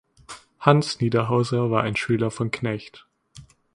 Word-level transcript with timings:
Hans 0.59 0.99
Niederhauser 0.99 1.69
war 1.69 1.83
ein 1.83 1.95
Schüler 1.95 2.31
von 2.31 2.49
Knecht. 2.49 3.05